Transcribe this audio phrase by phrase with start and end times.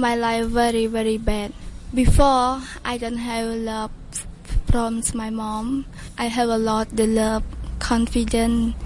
[0.00, 1.52] my life very, very bad.
[1.92, 3.90] Before, I don't have love
[4.70, 5.86] from my mom.
[6.16, 7.42] I have a lot the love,
[7.80, 8.76] confidence,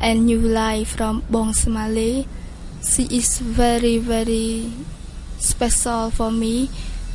[0.00, 2.26] and new life from Bong Somaly.
[2.82, 4.72] She is very, very
[5.38, 6.68] special for me,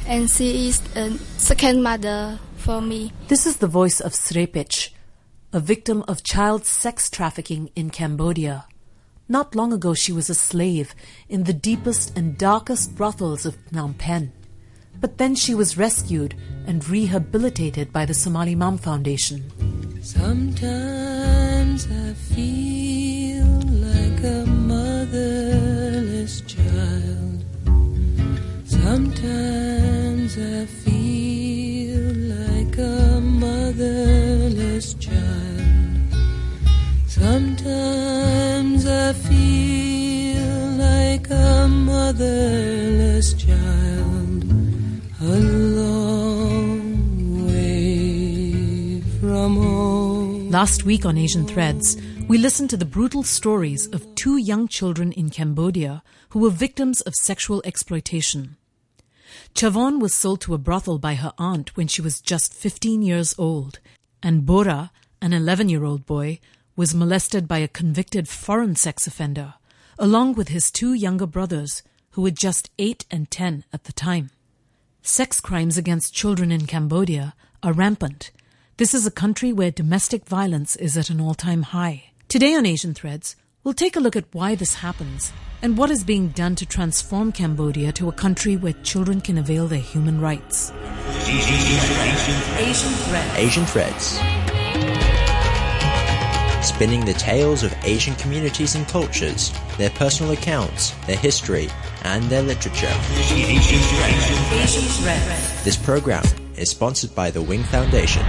[0.08, 3.12] and she is a second mother for me.
[3.28, 4.92] This is the voice of Srepich,
[5.52, 8.66] a victim of child sex trafficking in Cambodia.
[9.32, 10.94] Not long ago, she was a slave
[11.30, 14.34] in the deepest and darkest brothels of Phnom Penh.
[15.00, 16.36] But then she was rescued
[16.68, 19.50] and rehabilitated by the Somaly Mam Foundation.
[20.04, 23.46] Sometimes I feel
[23.88, 27.46] like a motherless child.
[28.66, 32.04] Sometimes I feel
[32.36, 35.62] like a motherless child.
[37.08, 38.31] Sometimes
[39.12, 40.40] I feel
[40.78, 44.46] like a motherless child.
[45.20, 46.86] A long
[47.46, 50.50] way from home.
[50.50, 51.98] Last week on Asian Threads,
[52.30, 57.02] we listened to the brutal stories of two young children in Cambodia who were victims
[57.02, 58.56] of sexual exploitation.
[59.54, 63.36] Chavon was sold to a brothel by her aunt when she was just 15 years
[63.38, 63.80] old,
[64.24, 66.40] and Bora, an 11 year old boy,
[66.76, 69.56] was molested by a convicted foreign sex offender,
[70.00, 74.32] along with his two younger brothers, who were just 8 and 10 at the time.
[75.02, 78.32] Sex crimes against children in Cambodia are rampant.
[78.78, 82.12] This is a country where domestic violence is at an all time high.
[82.28, 86.04] Today on Asian Threads, we'll take a look at why this happens and what is
[86.04, 90.72] being done to transform Cambodia to a country where children can avail their human rights.
[92.60, 93.38] Asian Threads.
[93.38, 94.41] Asian Threads.
[96.62, 101.70] Spinning the tales of Asian communities and cultures, their personal accounts, their history,
[102.04, 102.94] and their literature.
[105.64, 106.24] This program
[106.58, 108.24] is sponsored by the Wing Foundation.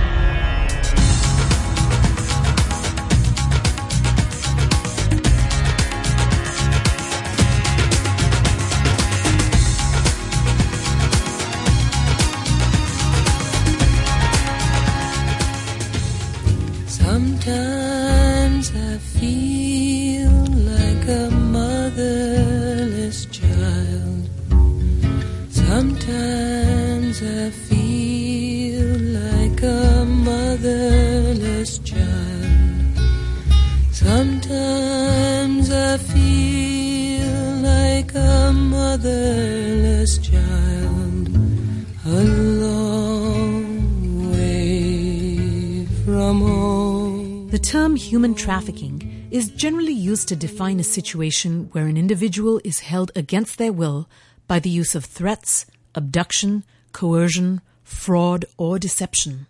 [47.92, 53.10] Term human trafficking is generally used to define a situation where an individual is held
[53.14, 54.08] against their will
[54.48, 59.47] by the use of threats, abduction, coercion, fraud, or deception.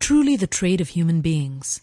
[0.00, 1.80] Truly the trade of human beings.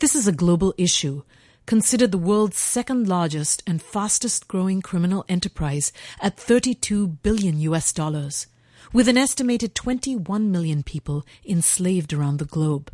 [0.00, 1.22] This is a global issue,
[1.66, 8.48] considered the world's second largest and fastest growing criminal enterprise at 32 billion US dollars,
[8.92, 12.90] with an estimated 21 million people enslaved around the globe.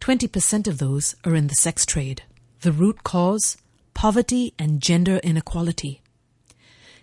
[0.00, 2.22] 20% of those are in the sex trade.
[2.62, 3.58] The root cause?
[3.92, 6.00] Poverty and gender inequality.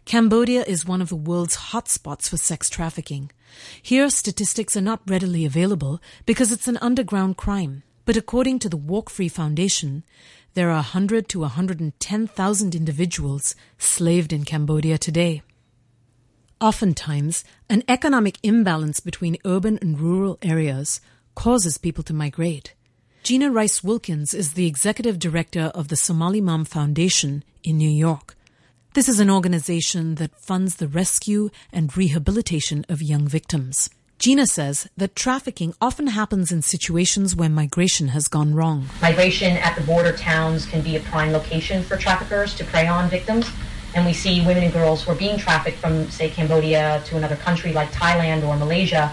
[0.06, 3.30] Cambodia is one of the world's hotspots for sex trafficking.
[3.82, 7.84] Here, statistics are not readily available because it's an underground crime.
[8.06, 10.04] But according to the Walk Free Foundation,
[10.54, 15.44] there are 100 to 110,000 individuals slaved in Cambodia today.
[16.60, 21.00] Oftentimes, an economic imbalance between urban and rural areas
[21.36, 22.74] causes people to migrate.
[23.28, 28.38] Gina Reiss-Wilchins is the executive director of the Somaly Mam Foundation in New York.
[28.94, 33.90] This is an organization that funds the rescue and rehabilitation of young victims.
[34.18, 38.88] Gina says that trafficking often happens in situations where migration has gone wrong.
[39.02, 43.10] Migration at the border towns can be a prime location for traffickers to prey on
[43.10, 43.52] victims.
[43.94, 47.36] And we see women and girls who are being trafficked from, say, Cambodia to another
[47.36, 49.12] country like Thailand or Malaysia,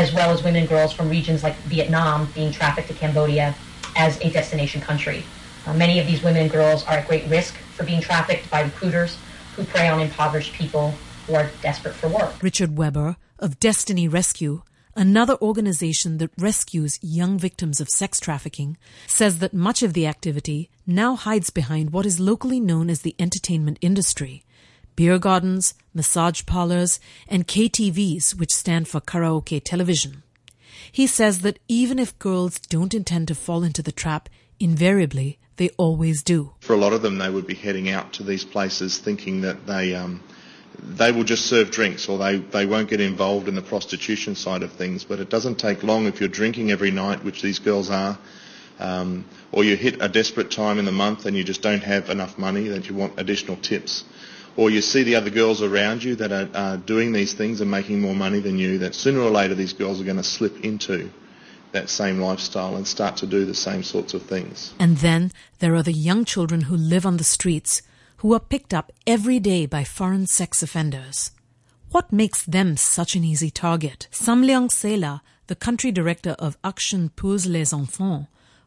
[0.00, 3.54] as well as women and girls from regions like Vietnam being trafficked to Cambodia
[3.96, 5.22] as a destination country.
[5.66, 8.62] Uh, many of these women and girls are at great risk for being trafficked by
[8.62, 9.18] recruiters
[9.54, 10.94] who prey on impoverished people
[11.26, 12.42] who are desperate for work.
[12.42, 14.62] Richard Weber of Destiny Rescue,
[14.96, 20.70] another organization that rescues young victims of sex trafficking, says that much of the activity
[20.86, 24.44] now hides behind what is locally known as the entertainment industry.
[24.96, 30.22] Beer gardens, massage parlors, and KTVs, which stand for karaoke television.
[30.92, 34.28] He says that even if girls don't intend to fall into the trap,
[34.58, 36.52] invariably they always do.
[36.60, 39.66] For a lot of them, they would be heading out to these places thinking that
[39.66, 40.22] they um,
[40.82, 44.62] they will just serve drinks or they, they won't get involved in the prostitution side
[44.62, 45.04] of things.
[45.04, 48.18] But it doesn't take long if you're drinking every night, which these girls are,
[48.78, 52.08] um, or you hit a desperate time in the month and you just don't have
[52.08, 54.04] enough money that you want additional tips.
[54.56, 57.70] Or you see the other girls around you that are, are doing these things and
[57.70, 60.64] making more money than you, that sooner or later these girls are going to slip
[60.64, 61.10] into
[61.72, 64.74] that same lifestyle and start to do the same sorts of things.
[64.78, 67.82] And then there are the young children who live on the streets
[68.18, 71.30] who are picked up every day by foreign sex offenders.
[71.90, 74.08] What makes them such an easy target?
[74.12, 78.26] Samleang Seila, the country director of Action pour les Enfants,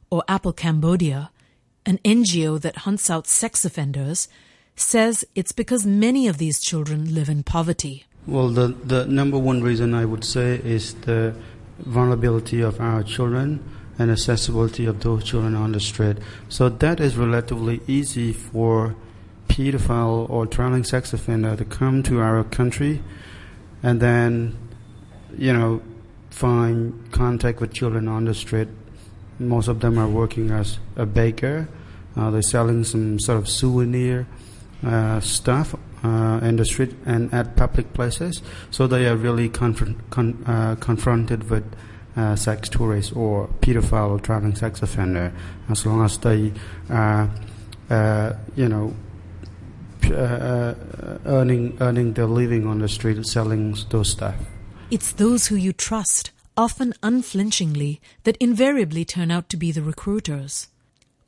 [0.10, 1.32] or APLE Cambodia,
[1.86, 4.28] an NGO that hunts out sex offenders,
[4.76, 8.06] says it's because many of these children live in poverty.
[8.26, 11.36] Well, the, the number one reason I would say is the
[11.80, 13.64] vulnerability of our children
[14.00, 16.18] and accessibility of those children on the street.
[16.50, 18.96] So that is relatively easy for
[19.48, 23.04] pedophile or trailing sex offender to come to our country
[23.84, 24.58] and then,
[25.38, 25.82] you know,
[26.30, 28.70] find contact with children on the street.
[29.38, 31.68] Most of them are working as a baker.
[32.16, 34.28] Uh, they're selling some sort of souvenir
[34.86, 38.42] uh, stuff uh, in the street and at public places.
[38.72, 41.64] So they are really confront, con, uh, confronted with
[42.16, 45.34] uh, sex tourists or pedophile traveling sex offender
[45.70, 46.54] as long as they
[46.90, 47.30] are,
[47.90, 48.94] uh, you know,
[50.12, 50.76] uh, uh,
[51.26, 54.36] earning earning their living on the street selling those stuff.
[54.92, 60.68] It's those who you trust, often unflinchingly, that invariably turn out to be the recruiters.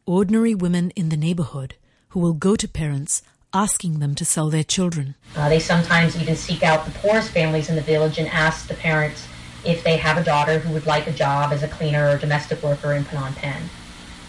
[0.05, 1.75] Ordinary women in the neighborhood
[2.09, 3.23] who will go to parents
[3.55, 5.15] asking them to sell their children.
[5.35, 8.73] Uh, they sometimes even seek out the poorest families in the village and ask the
[8.73, 9.27] parents
[9.63, 12.61] if they have a daughter who would like a job as a cleaner or domestic
[12.61, 13.69] worker in Phnom Penh.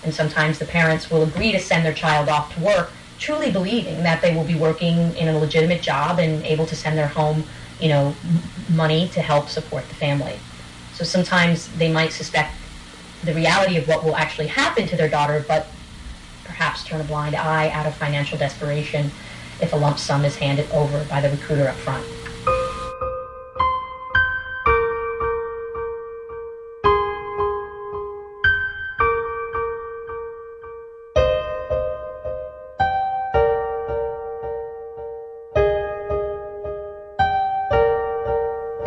[0.04, 4.02] And sometimes the parents will agree to send their child off to work truly believing
[4.04, 7.44] that they will be working in a legitimate job and able to send their home,
[7.80, 8.14] you know,
[8.68, 10.38] money to help support the family.
[10.92, 12.54] So sometimes they might suspect
[13.24, 15.75] the reality of what will actually happen to their daughter, but
[16.56, 19.10] perhaps turn a blind eye out of financial desperation
[19.60, 22.04] if a lump sum is handed over by the recruiter up front.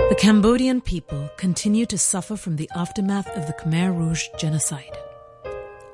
[0.10, 4.98] The Cambodian people continue to suffer from the aftermath of the Khmer Rouge genocide.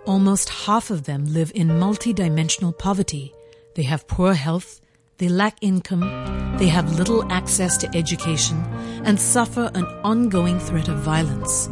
[0.05, 3.33] Almost half of them live in multidimensional poverty.
[3.73, 4.79] They have poor health,
[5.17, 6.01] they lack income,
[6.59, 8.57] they have little access to education,
[9.03, 11.69] and suffer an ongoing threat of violence.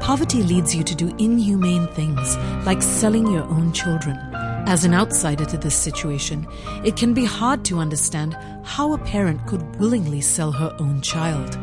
[0.00, 2.36] Poverty leads you to do inhumane things
[2.66, 4.18] like selling your own children.
[4.66, 6.48] As an outsider to this situation,
[6.84, 11.54] it can be hard to understand how a parent could willingly sell her own child.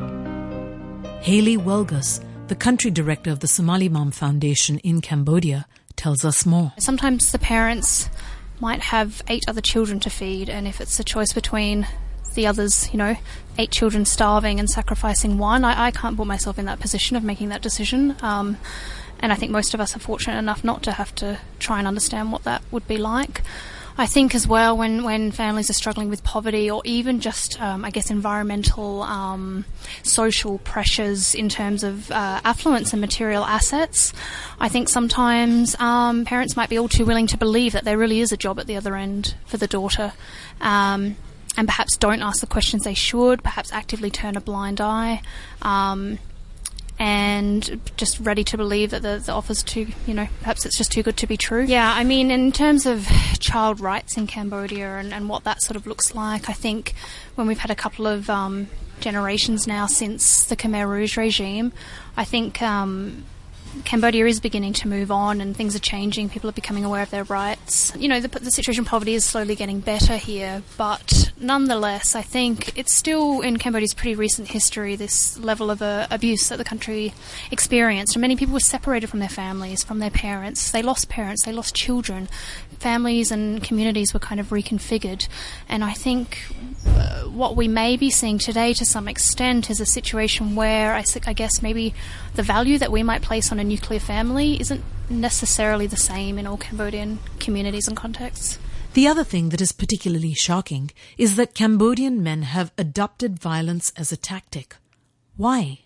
[1.21, 5.67] Haley Welgus, the country director of the Somaly Mam Foundation in Cambodia,
[6.01, 6.73] tells us more.
[6.77, 8.09] Sometimes the parents
[8.59, 11.87] might have eight other children to feed, and if it's a choice between
[12.33, 13.15] the others, you know,
[13.57, 17.23] eight children starving and sacrificing one, I, I can't put myself in that position of
[17.23, 18.15] making that decision.
[18.21, 18.57] Um,
[19.19, 21.87] and I think most of us are fortunate enough not to have to try and
[21.87, 23.41] understand what that would be like.
[23.97, 27.83] I think as well when, when families are struggling with poverty or even just, um,
[27.85, 29.65] I guess, environmental, um,
[30.03, 34.13] social pressures in terms of uh, affluence and material assets,
[34.59, 38.21] I think sometimes um, parents might be all too willing to believe that there really
[38.21, 40.13] is a job at the other end for the daughter.
[40.59, 41.17] Um,
[41.57, 45.21] and perhaps don't ask the questions they should, perhaps actively turn a blind eye.
[45.61, 46.19] Um,
[47.01, 50.91] and just ready to believe that the, the offer's too, you know, perhaps it's just
[50.91, 51.63] too good to be true.
[51.63, 53.07] Yeah, I mean, in terms of
[53.39, 56.93] child rights in Cambodia and, and what that sort of looks like, I think
[57.33, 58.67] when we've had a couple of um,
[58.99, 61.73] generations now since the Khmer Rouge regime,
[62.15, 63.23] I think um,
[63.83, 66.29] Cambodia is beginning to move on and things are changing.
[66.29, 67.23] People are becoming aware of their
[67.71, 67.93] rights.
[67.97, 72.21] You know, the, the situation of poverty is slowly getting better here, but nonetheless, I
[72.21, 76.63] think it's still in Cambodia's pretty recent history this level of uh, abuse that the
[76.63, 77.13] country
[77.49, 78.15] experienced.
[78.15, 80.71] And many people were separated from their families, from their parents.
[80.71, 82.27] They lost parents, they lost children.
[82.79, 85.27] Families and communities were kind of reconfigured.
[85.69, 86.39] And I think
[86.85, 91.03] uh, what we may be seeing today to some extent is a situation where I,
[91.25, 91.93] I guess maybe
[92.33, 96.47] the value that we might place on a nuclear family isn't necessarily the same in
[96.47, 98.57] all Cambodian communities and contexts.
[98.93, 104.11] The other thing that is particularly shocking is that Cambodian men have adopted violence as
[104.11, 104.75] a tactic.
[105.37, 105.79] Why?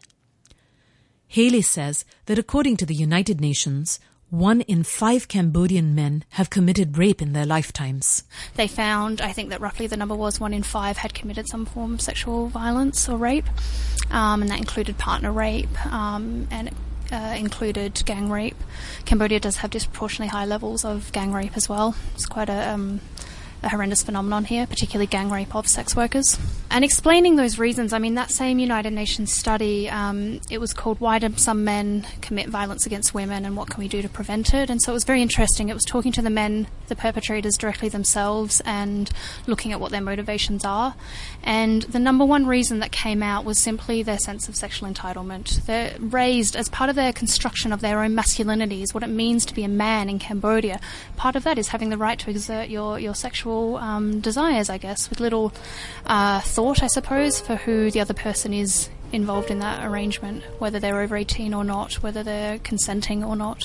[1.28, 6.98] Haley says that according to the United Nations, one in five Cambodian men have committed
[6.98, 8.24] rape in their lifetimes.
[8.56, 11.66] They found, I think that roughly the number was one in five had committed some
[11.66, 13.46] form of sexual violence or rape,
[14.12, 16.72] um, and that included partner rape um, and
[17.12, 18.58] uh, included gang rape.
[19.06, 21.96] Cambodia does have disproportionately high levels of gang rape as well.
[22.14, 23.02] It's quite a um,
[23.66, 26.38] a horrendous phenomenon here, particularly gang rape of sex workers.
[26.70, 31.00] And explaining those reasons, I mean, that same United Nations study, um, it was called
[31.00, 34.54] Why Do Some Men Commit Violence Against Women and What Can We Do to Prevent
[34.54, 34.70] It?
[34.70, 35.70] And so it was very interesting.
[35.70, 39.10] It was talking to the men, the perpetrators directly themselves, and
[39.48, 40.96] looking at what their motivations are.
[41.44, 45.66] And the number one reason that came out was simply their sense of sexual entitlement.
[45.66, 49.54] They're raised as part of their construction of their own masculinities, what it means to
[49.54, 50.80] be a man in Cambodia.
[51.16, 54.78] Part of that is having the right to exert your, your sexual um, desires, I
[54.78, 55.54] guess, with little
[56.06, 60.80] uh, thought, I suppose, for who the other person is involved in that arrangement, whether
[60.80, 63.64] they're over 18 or not, whether they're consenting or not.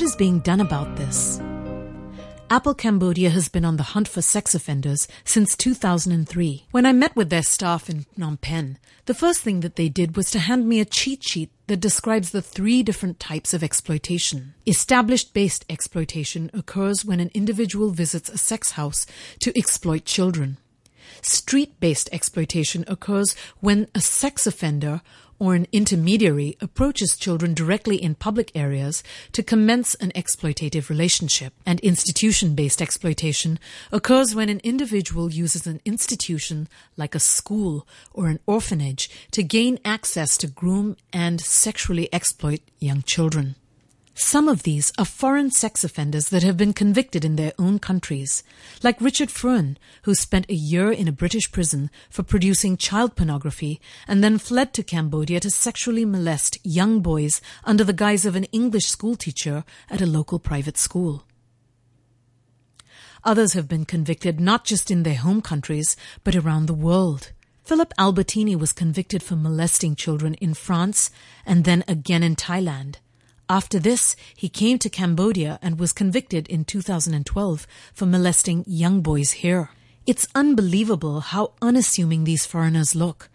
[0.00, 1.38] What is being done about this?
[2.48, 6.64] APLE Cambodia has been on the hunt for sex offenders since 2003.
[6.70, 10.16] When I met with their staff in Phnom Penh, the first thing that they did
[10.16, 14.54] was to hand me a cheat sheet that describes the three different types of exploitation.
[14.66, 19.04] Established based exploitation occurs when an individual visits a sex house
[19.40, 20.56] to exploit children.
[21.20, 25.02] Street based exploitation occurs when a sex offender
[25.40, 31.52] or an intermediary approaches children directly in public areas to commence an exploitative relationship.
[31.66, 33.58] And institution based exploitation
[33.90, 39.80] occurs when an individual uses an institution like a school or an orphanage to gain
[39.84, 43.56] access to groom and sexually exploit young children.
[44.22, 48.44] Some of these are foreign sex offenders that have been convicted in their own countries,
[48.82, 53.80] like Richard Fruin, who spent a year in a British prison for producing child pornography
[54.06, 58.44] and then fled to Cambodia to sexually molest young boys under the guise of an
[58.52, 61.24] English schoolteacher at a local private school.
[63.24, 67.32] Others have been convicted not just in their home countries, but around the world.
[67.64, 71.10] Philip Albertini was convicted for molesting children in France
[71.46, 72.96] and then again in Thailand.
[73.50, 79.32] After this, he came to Cambodia and was convicted in 2012 for molesting young boys
[79.42, 79.70] here.
[80.06, 83.28] It's unbelievable how unassuming these foreigners look.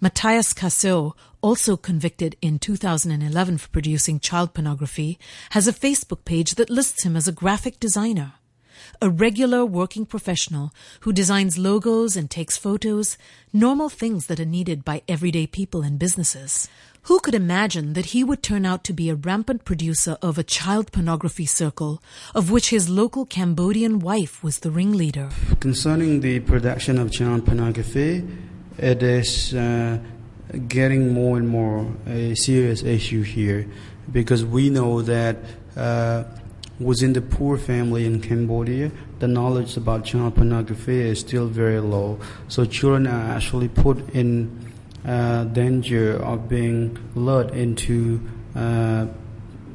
[0.00, 5.18] Matthias Cassel, also convicted in 2011 for producing child pornography,
[5.50, 8.34] has a Facebook page that lists him as a graphic designer.
[9.02, 13.18] A regular working professional who designs logos and takes photos,
[13.52, 16.68] normal things that are needed by everyday people and businesses.
[17.06, 20.42] Who could imagine that he would turn out to be a rampant producer of a
[20.42, 22.02] child pornography circle,
[22.34, 25.28] of which his local Cambodian wife was the ringleader?
[25.60, 28.24] Concerning the production of child pornography,
[28.78, 30.00] it is uh,
[30.66, 33.68] getting more and more a serious issue here
[34.10, 35.36] because we know that
[35.76, 36.24] uh,
[36.80, 42.18] within the poor family in Cambodia, the knowledge about child pornography is still very low.
[42.48, 44.72] So children are actually put in
[45.06, 48.20] danger of being lured into,
[48.54, 49.06] uh,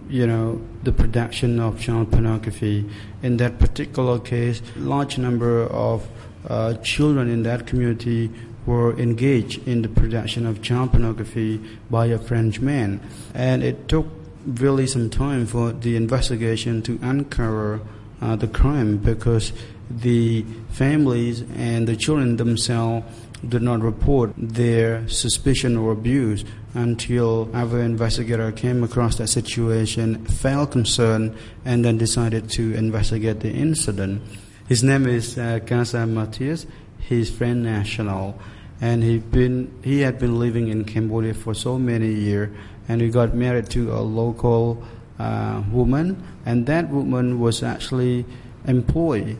[0.09, 2.89] you know, the production of child pornography.
[3.23, 6.07] In that particular case, large number of
[6.47, 8.29] uh, children in that community
[8.65, 11.59] were engaged in the production of child pornography
[11.89, 12.99] by a French man,
[13.33, 14.07] and it took
[14.45, 17.79] really some time for the investigation to uncover
[18.21, 19.53] uh, the crime because
[19.89, 23.05] the families and the children themselves
[23.47, 30.71] did not report their suspicion or abuse until our investigator came across that situation, felt
[30.71, 34.21] concerned, and then decided to investigate the incident.
[34.67, 36.65] His name is uh, Casa Matthias.
[36.99, 38.39] He's French national,
[38.79, 42.55] and he been he had been living in Cambodia for so many years,
[42.87, 44.81] and he got married to a local
[45.19, 48.23] uh, woman, and that woman was actually
[48.65, 49.37] employed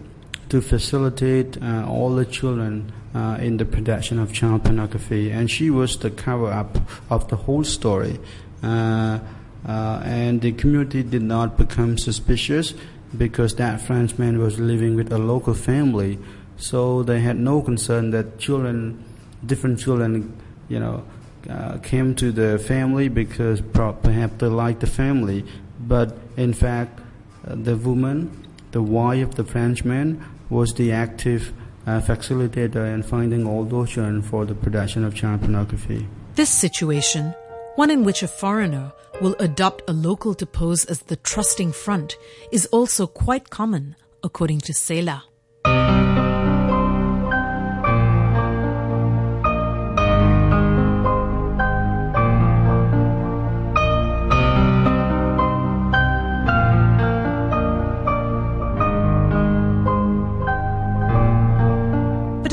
[0.50, 5.70] to facilitate uh, all the children uh, in the production of child pornography, and she
[5.70, 6.78] was the cover up
[7.10, 8.20] of the whole story.
[8.64, 9.20] Uh,
[9.68, 12.74] uh, and the community did not become suspicious
[13.16, 16.18] because that Frenchman was living with a local family,
[16.58, 19.04] so they had no concern that children,
[19.46, 20.34] different children,
[20.70, 21.04] you know,
[21.50, 25.44] uh, came to the family because perhaps they liked the family,
[25.80, 27.00] but in fact,
[27.48, 31.54] uh, the woman, the wife of the Frenchman, was the active
[31.88, 36.08] uh, facilitator in finding all those children for the production of child pornography.
[36.36, 37.34] This situation,
[37.76, 42.18] one in which a foreigner will adopt a local to pose as the trusting front,
[42.52, 45.22] is also quite common, according to Seila.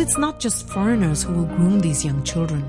[0.08, 2.64] it's not just foreigners who will groom these young children.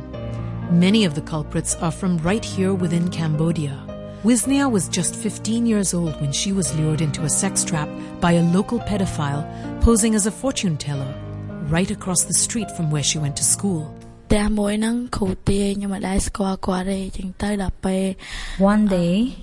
[0.78, 3.82] Many of the culprits are from right here within Cambodia.
[4.26, 7.88] Wisnia was just 15 years old when she was lured into a sex trap
[8.20, 9.46] by a local pedophile
[9.82, 11.16] posing as a fortune teller
[11.70, 13.84] right across the street from where she went to school.
[18.58, 19.36] One day,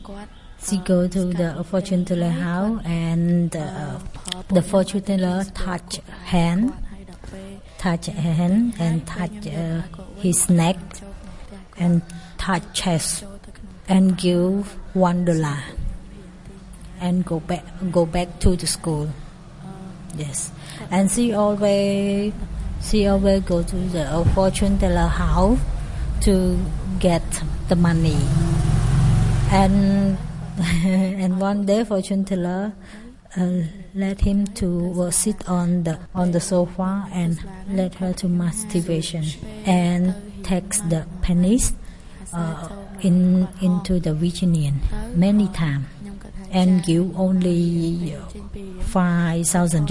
[0.62, 3.98] she go to the fortune teller house and uh,
[4.34, 6.74] uh, the fortune teller touch hand
[7.86, 9.80] touch hand and touch uh,
[10.18, 10.76] his neck
[11.78, 12.02] and
[12.36, 13.22] touch chest
[13.88, 15.58] and give one dollar
[17.00, 17.62] and go back
[17.92, 19.08] go back to the school.
[20.16, 20.50] Yes.
[20.90, 22.32] And she always
[22.82, 25.60] she always go to the fortune teller house
[26.22, 26.58] to
[26.98, 27.22] get
[27.68, 28.18] the money.
[29.52, 30.18] And
[30.58, 32.72] and one day fortune teller
[33.36, 33.62] uh,
[33.96, 37.40] let him to sit on the on the sofa and
[37.72, 39.24] let her to masturbation
[39.64, 41.72] and takes the pennies
[42.34, 42.68] uh,
[43.00, 44.80] in into the Virginian
[45.14, 45.86] many times
[46.50, 48.14] and give only
[48.82, 49.90] five thousand.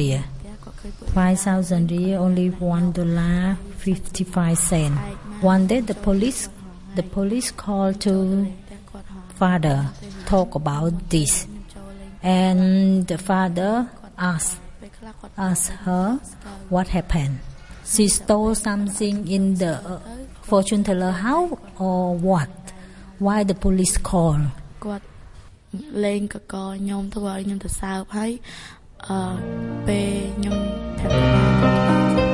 [1.15, 4.93] Five thousand riel only one dollar fifty five cent.
[5.41, 6.47] One day the police
[6.95, 8.53] the police called to
[9.33, 9.89] father
[10.27, 11.47] talk about this
[12.24, 13.72] and the father
[14.18, 14.58] asked
[15.36, 16.20] asked her
[16.68, 17.38] what happened.
[17.92, 20.00] She stole something in the uh,
[20.42, 22.50] fortune teller house or what?
[23.18, 24.40] Why the police call?
[24.84, 25.04] គាត់
[26.04, 28.32] លេងកកខ្ញុំធ្វើឲ្យខ្ញុំទៅសើបហើយ
[29.08, 29.18] អឺ
[29.86, 30.56] ពេលខ្ញុំ
[30.98, 31.02] ប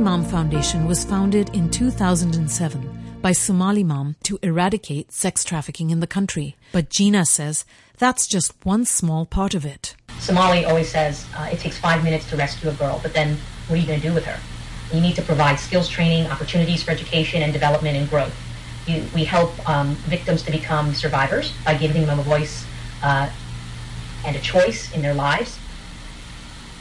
[0.00, 6.00] Somaly Mam Foundation was founded in 2007 by Somaly Mam to eradicate sex trafficking in
[6.00, 6.56] the country.
[6.72, 7.66] But Gina says
[7.98, 9.94] that's just one small part of it.
[10.18, 13.36] Somaly always says uh, it takes five minutes to rescue a girl, but then
[13.66, 14.40] what are you going to do with her?
[14.96, 18.34] You need to provide skills training, opportunities for education and development and growth.
[18.86, 22.64] You, we help um, victims to become survivors by giving them a voice
[23.02, 23.28] uh,
[24.24, 25.58] and a choice in their lives.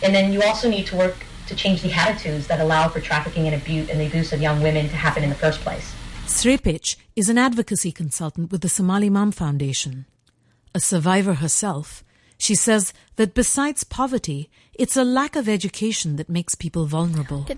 [0.04, 3.48] And then you also need to work to change the attitudes that allow for trafficking
[3.48, 5.94] and abuse and the abuse of young women to happen in the first place.
[6.26, 10.06] Srepich is an advocacy consultant with the Somaly Mam Foundation.
[10.74, 12.04] A survivor herself,
[12.40, 17.42] she says that besides poverty, it's a lack of education that makes people vulnerable.
[17.44, 17.58] The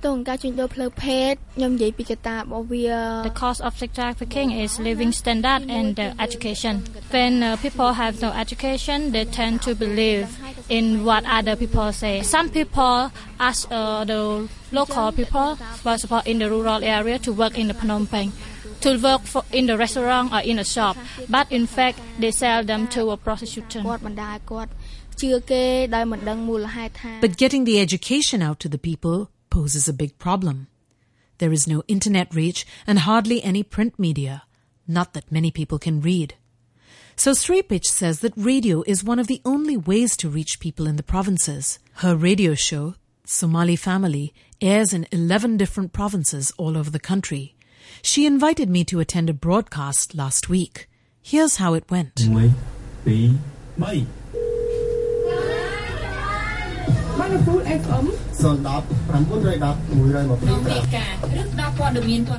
[3.36, 6.84] cost of sex trafficking is living standard and uh, education.
[7.12, 10.36] When uh, people have no education, they tend to believe
[10.68, 12.24] in what other people say.
[12.24, 17.56] Some people ask uh, the local people, for example, in the rural area, to work
[17.60, 18.32] in the Phnom Penh
[18.82, 20.98] to work for in the restaurant or in a shop
[21.30, 23.84] but in fact they sell them to a prostitution
[27.22, 30.68] but getting the education out to the people poses a big problem
[31.38, 34.44] there is no internet reach and hardly any print media
[34.88, 36.36] not that many people can read
[37.16, 40.96] so Srepich says that radio is one of the only ways to reach people in
[40.96, 41.78] the provinces.
[41.96, 47.54] Her radio show, Somali Family, airs in 11 different provinces all over the country.
[48.02, 50.88] She invited me to attend a broadcast last week.
[51.22, 52.16] Here's how it went.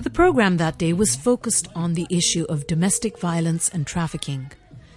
[0.03, 4.51] The program that day was focused on the issue of domestic violence and trafficking.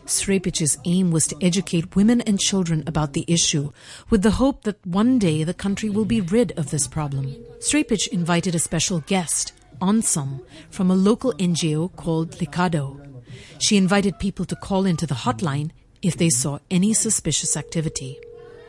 [0.05, 3.71] Srepich's aim was to educate women and children about the issue,
[4.09, 7.35] with the hope that one day the country will be rid of this problem.
[7.59, 13.23] Srepich invited a special guest, Onsum from a local NGO called LICADHO.
[13.59, 18.19] She invited people to call into the hotline if they saw any suspicious activity.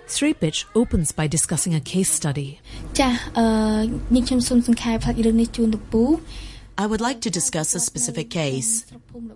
[0.07, 2.61] Srepich opens by discussing a case study.
[6.79, 8.87] I would like to discuss a specific case.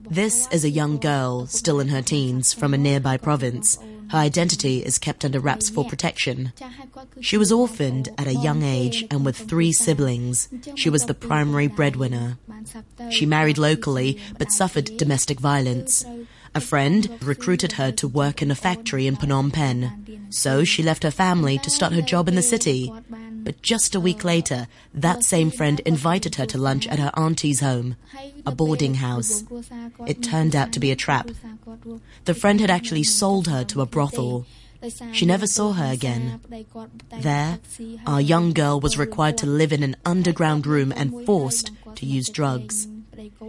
[0.08, 3.78] This is a young girl, still in her teens, from a nearby province
[4.10, 6.52] her identity is kept under wraps for protection.
[7.20, 10.48] She was orphaned at a young age and with three siblings.
[10.74, 12.36] She was the primary breadwinner.
[13.10, 16.04] She married locally but suffered domestic violence.
[16.54, 20.26] A friend recruited her to work in a factory in Phnom Penh.
[20.30, 22.92] So she left her family to start her job in the city.
[23.42, 27.60] But just a week later, that same friend invited her to lunch at her auntie's
[27.60, 27.96] home,
[28.44, 29.44] a boarding house.
[30.06, 31.30] It turned out to be a trap.
[32.24, 34.44] The friend had actually sold her to a brothel.
[35.12, 36.40] She never saw her again.
[37.20, 37.58] There,
[38.06, 42.28] our young girl was required to live in an underground room and forced to use
[42.28, 42.88] drugs.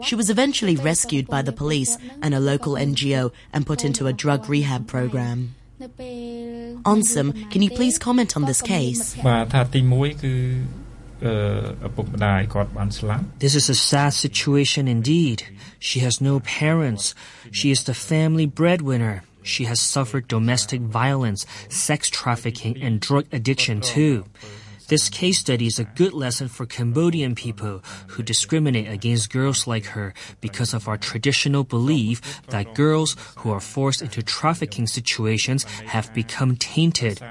[0.04, 4.14] She was eventually rescued by the police and a local NGO and put into a
[4.14, 5.56] drug rehab program.
[5.80, 9.16] Onsum, can you please comment on this case?
[13.40, 15.44] This is a sad situation indeed.
[15.80, 17.16] She has no parents.
[17.52, 19.24] She is the family breadwinner.
[19.44, 24.26] She has suffered domestic violence, sex trafficking, and drug addiction too.
[24.92, 29.86] This case study is a good lesson for Cambodian people who discriminate against girls like
[29.96, 36.14] her because of our traditional belief that girls who are forced into trafficking situations have
[36.14, 37.24] become tainted.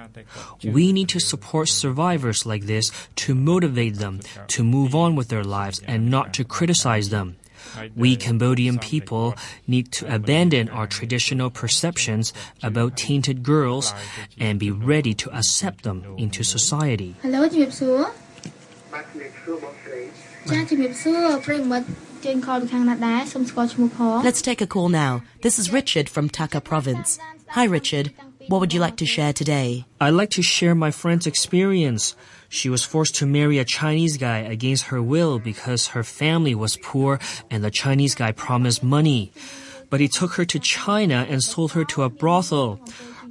[0.65, 4.21] We need to support survivors like this to motivate them
[4.57, 7.37] to move on with their lives and not to criticize them.
[7.97, 9.35] We Cambodian people
[9.67, 13.95] need to abandon our traditional perceptions about tainted girls
[14.39, 17.17] and be ready to accept them into society.
[17.23, 17.43] Hello,
[24.25, 25.23] Let's take a call now.
[25.43, 27.19] This is Richard from Takeo province.
[27.51, 28.13] Hi, Richard.
[28.49, 29.87] What would you like to share today?
[30.01, 32.17] I'd like to share my friend's experience.
[32.53, 36.77] She was forced to marry a Chinese guy against her will because her family was
[36.83, 39.33] poor and the Chinese guy promised money.
[39.89, 42.81] But he took her to China and sold her to a brothel.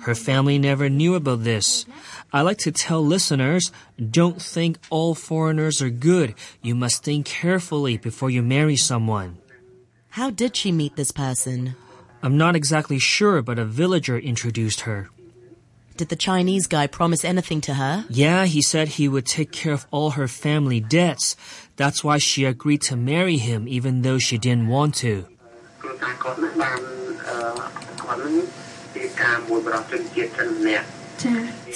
[0.04, 1.86] Her family never knew about this.
[2.32, 6.34] I like to tell listeners, don't think all foreigners are good.
[6.62, 9.38] You must think carefully before you marry someone.
[10.12, 11.76] How did she meet this person?
[12.24, 15.10] I'm not exactly sure, but a villager introduced her.
[16.00, 18.06] Did the Chinese guy promise anything to her?
[18.10, 21.36] Yeah, he said he would take care of all her family debts.
[21.76, 25.26] That's why she agreed to marry him even though she didn't want to.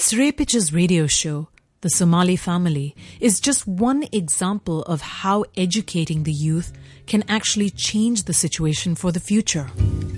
[0.06, 1.48] Srepich's radio show,
[1.82, 6.72] The Somali Family, is just one example of how educating the youth
[7.06, 9.68] can actually change the situation for the future.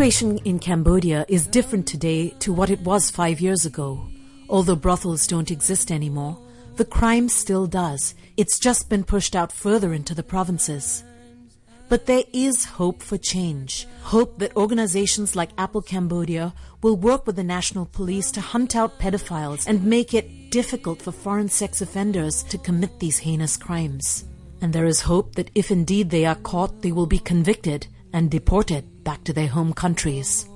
[0.00, 4.00] situation in Cambodia is different today to what it was five years ago.
[4.48, 6.38] Although brothels don't exist anymore,
[6.76, 8.14] the crime still does.
[8.38, 11.04] It's just been pushed out further into the provinces.
[11.90, 13.86] But there is hope for change.
[14.00, 18.98] Hope that organizations like APLE Cambodia will work with the national police to hunt out
[19.00, 24.24] pedophiles and make it difficult for foreign sex offenders to commit these heinous crimes.
[24.62, 28.30] And there is hope that if indeed they are caught, they will be convicted and
[28.30, 30.48] deported back to their home countries.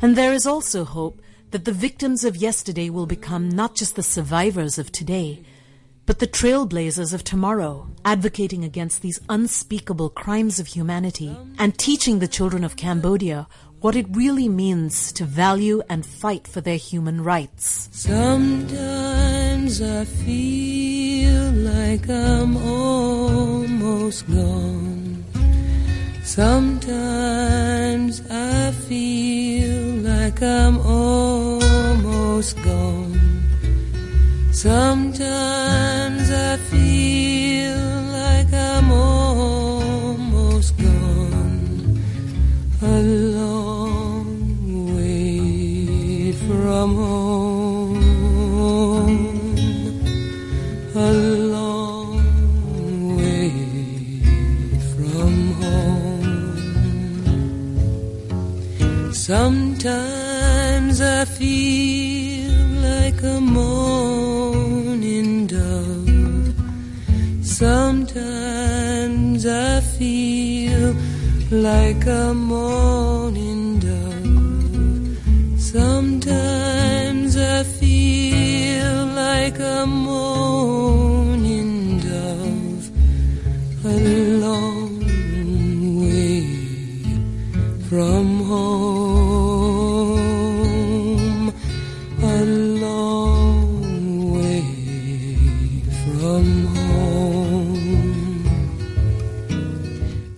[0.00, 4.04] And there is also hope that the victims of yesterday will become not just the
[4.04, 5.42] survivors of today,
[6.06, 12.28] but the trailblazers of tomorrow, advocating against these unspeakable crimes of humanity and teaching the
[12.28, 13.48] children of Cambodia
[13.80, 17.88] what it really means to value and fight for their human rights.
[17.90, 24.95] Sometimes I feel like I'm almost gone.
[26.26, 33.44] Sometimes I feel like I'm almost gone.
[34.50, 37.78] Sometimes I feel
[38.10, 39.25] like I'm almost
[88.16, 89.92] come home
[92.22, 92.44] a
[92.80, 94.62] long way
[96.04, 98.44] from home.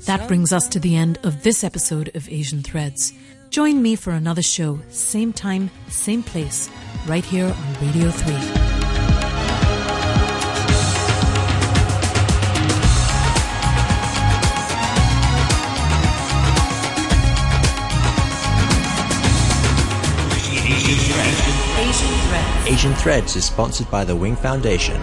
[0.06, 3.12] That brings us to the end of this episode of Asian Threads.
[3.50, 6.68] Join me for another show, same time, same place,
[7.06, 8.67] right here on Radio 3.
[22.68, 23.34] Asian Threads.
[23.34, 25.00] Is sponsored by the Wing Foundation.